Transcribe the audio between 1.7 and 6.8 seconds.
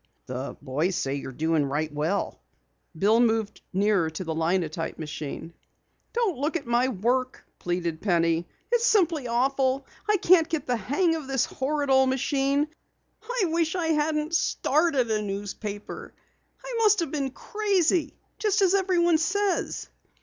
well." Bill moved nearer the linotype machine. "Don't look at